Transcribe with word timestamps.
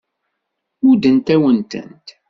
Muddent-awen-tent. 0.83 2.07